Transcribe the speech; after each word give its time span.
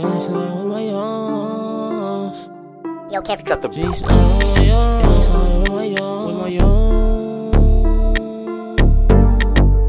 Gang 0.00 0.20
slime 0.20 0.58
with 0.58 0.68
my 0.68 0.80
youngs. 0.82 2.48
Yo, 3.10 3.20
Kevin. 3.20 3.44
Got 3.44 3.62
the 3.62 3.68
G 3.68 3.92
slime 3.92 4.38
with 4.38 4.56
my 4.56 4.62
youngs. 4.62 5.28
Gang 5.28 5.58
with 5.58 5.72
my 5.72 5.84
youngs. 5.84 6.26
With 6.28 6.38
my 6.38 6.48
youngs. 6.48 7.58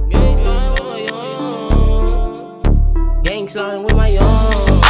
Gang 0.10 0.36
slime 0.38 0.72
with 0.74 0.84
my 0.90 0.98
youngs. 1.62 3.28
Gang 3.28 3.48
slime 3.48 3.84
with 3.84 3.96
my 3.96 4.08
youngs. 4.08 4.82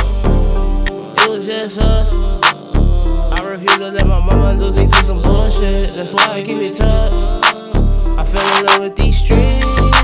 It 1.19 1.29
was 1.29 1.47
just 1.47 1.79
us. 1.79 2.13
I 2.13 3.43
refuse 3.43 3.75
to 3.75 3.89
let 3.89 4.07
my 4.07 4.19
mama 4.21 4.53
lose 4.53 4.77
me 4.77 4.85
to 4.85 5.03
some 5.03 5.21
bullshit. 5.21 5.95
That's 5.97 6.13
why 6.13 6.27
I 6.29 6.43
keep 6.43 6.59
it 6.59 6.77
tucked. 6.77 7.13
I 8.17 8.23
fell 8.23 8.57
in 8.57 8.65
love 8.67 8.79
with 8.79 8.95
these 8.95 9.17
streets. 9.17 9.98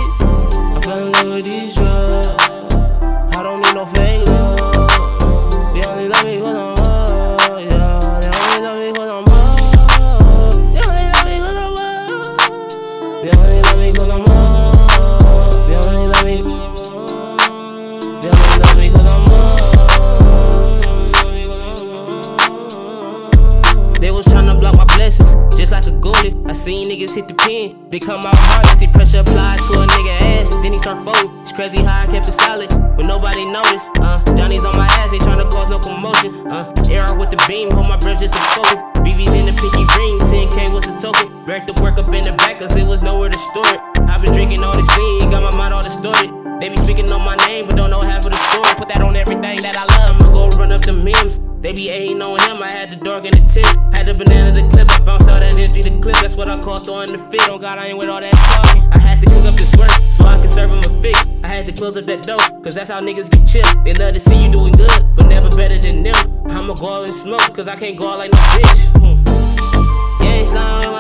I 26.47 26.53
seen 26.53 26.85
niggas 26.85 27.15
hit 27.15 27.27
the 27.27 27.33
pin, 27.33 27.89
they 27.89 27.97
come 27.97 28.21
out 28.21 28.37
hard. 28.37 28.65
See 28.77 28.85
pressure 28.85 29.19
applied 29.19 29.57
to 29.57 29.73
a 29.81 29.85
nigga 29.97 30.37
ass, 30.37 30.55
then 30.61 30.73
he 30.73 30.79
start 30.79 31.03
folding. 31.03 31.41
It's 31.41 31.51
crazy 31.51 31.81
how 31.81 32.03
I 32.03 32.05
kept 32.05 32.27
it 32.27 32.33
solid 32.33 32.71
when 32.97 33.07
nobody 33.07 33.45
noticed. 33.45 33.89
Uh, 33.97 34.21
Johnny's 34.37 34.63
on 34.63 34.77
my 34.77 34.85
ass, 35.01 35.09
they 35.09 35.17
tryna 35.17 35.49
cause 35.49 35.69
no 35.69 35.79
commotion. 35.79 36.45
Uh, 36.51 36.69
air 36.93 37.09
with 37.17 37.31
the 37.31 37.41
beam, 37.47 37.71
hold 37.71 37.89
my 37.89 37.97
breath 37.97 38.19
just 38.21 38.33
to 38.33 38.39
focus. 38.53 38.77
BB's 39.01 39.33
in 39.33 39.49
the 39.49 39.57
pinky 39.57 39.85
ring, 39.97 40.21
10K 40.21 40.71
was 40.71 40.85
a 40.85 40.93
token. 40.99 41.45
Back 41.45 41.65
the 41.65 41.73
work 41.81 41.97
up 41.97 42.13
in 42.13 42.21
the 42.21 42.33
back, 42.37 42.59
cause 42.59 42.77
it 42.77 42.85
was 42.85 43.01
nowhere 43.01 43.29
to 43.29 43.37
store 43.37 43.65
it. 43.65 43.94
I 44.09 44.17
been 44.17 44.33
drinking 44.33 44.63
all 44.63 44.75
this 44.75 44.89
lean, 44.97 45.29
got 45.29 45.43
my 45.43 45.55
mind 45.57 45.73
all 45.73 45.83
distorted. 45.83 46.31
They 46.59 46.69
be 46.69 46.77
speaking 46.77 47.11
on 47.11 47.21
my 47.21 47.35
name, 47.47 47.67
but 47.67 47.75
don't 47.75 47.89
know 47.89 47.99
half 47.99 48.25
of 48.25 48.31
the 48.31 48.37
story. 48.37 48.71
Put 48.77 48.87
that 48.89 49.01
on 49.01 49.15
everything 49.15 49.59
that 49.59 49.75
I 49.75 49.85
love. 49.99 50.15
I'ma 50.15 50.31
go 50.31 50.49
run 50.57 50.71
up 50.71 50.81
the 50.81 50.93
memes. 50.93 51.39
They 51.59 51.73
be 51.73 51.89
hating 51.89 52.21
on 52.21 52.39
him. 52.39 52.63
I 52.63 52.71
had 52.71 52.91
the 52.91 52.95
dog 52.95 53.25
in 53.25 53.31
the 53.31 53.43
tip. 53.43 53.67
Had 53.93 54.07
the 54.07 54.13
banana 54.13 54.55
the 54.55 54.63
clip. 54.69 54.89
I 54.89 54.99
bounced 55.03 55.27
out 55.27 55.43
and 55.43 55.57
empty 55.59 55.81
the 55.81 55.99
clip. 55.99 56.15
That's 56.23 56.37
what 56.37 56.47
I 56.47 56.61
call 56.61 56.77
throwing 56.77 57.11
the 57.11 57.17
fit. 57.17 57.49
On 57.49 57.59
God, 57.59 57.77
I 57.77 57.87
ain't 57.87 57.97
with 57.97 58.07
all 58.07 58.21
that 58.21 58.31
talking. 58.31 58.87
I 58.93 58.99
had 58.99 59.19
to 59.19 59.27
cook 59.27 59.51
up 59.51 59.55
this 59.59 59.75
work 59.75 59.91
so 60.09 60.23
I 60.25 60.39
can 60.39 60.47
serve 60.47 60.71
him 60.71 60.79
a 60.79 61.01
fix. 61.01 61.19
I 61.43 61.47
had 61.47 61.65
to 61.67 61.73
close 61.73 61.97
up 61.97 62.05
that 62.05 62.23
door, 62.23 62.39
cause 62.63 62.73
that's 62.73 62.89
how 62.89 63.01
niggas 63.01 63.29
get 63.29 63.43
chipped. 63.45 63.83
They 63.83 63.93
love 63.93 64.13
to 64.13 64.19
see 64.19 64.45
you 64.45 64.49
doing 64.49 64.71
good, 64.71 64.95
but 65.15 65.27
never 65.27 65.49
better 65.59 65.77
than 65.77 66.03
them. 66.03 66.15
I'ma 66.47 66.73
go 66.73 66.87
all 66.87 67.03
in 67.03 67.11
smoke, 67.11 67.53
cause 67.53 67.67
I 67.67 67.75
can't 67.75 67.99
go 67.99 68.07
all 68.07 68.17
like 68.17 68.31
no 68.31 68.39
bitch. 68.55 68.81
Hmm. 68.95 70.23
Gang 70.23 70.47
slime 70.47 70.79
with 70.79 70.94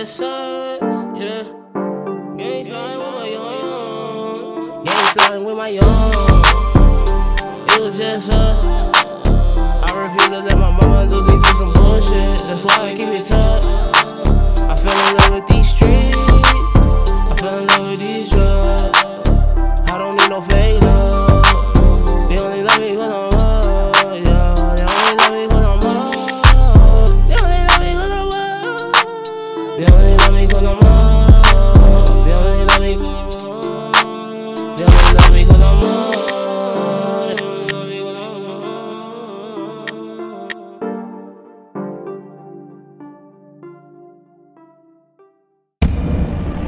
Us, 0.00 0.18
yeah. 0.18 1.42
Gang 2.38 2.64
slime 2.64 2.96
with 2.96 3.14
my 3.14 3.28
young. 3.28 4.82
Gang 4.82 5.06
slime 5.12 5.44
with 5.44 5.56
my 5.58 5.68
young. 5.68 6.12
It 7.68 7.80
was 7.82 7.98
just 7.98 8.32
us. 8.32 8.64
I 8.64 10.02
refuse 10.02 10.28
to 10.28 10.38
let 10.38 10.56
my 10.56 10.70
mama 10.70 11.04
lose 11.04 11.26
me 11.26 11.36
to 11.38 11.54
some 11.54 11.72
bullshit. 11.74 12.40
That's 12.48 12.64
why 12.64 12.92
I 12.92 12.94
keep 12.96 13.08
it 13.08 13.26
tough. 13.26 13.66
I 14.70 14.74
fell 14.74 15.08
in 15.10 15.16
love 15.18 15.30
with 15.32 15.46
these 15.48 15.68
streets. 15.68 16.09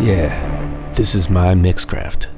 Yeah, 0.03 0.93
this 0.95 1.15
is 1.15 1.31
my 1.31 1.55
Mixcraft. 1.55 2.32